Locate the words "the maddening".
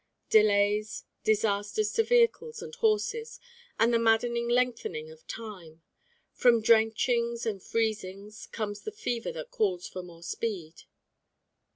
3.93-4.47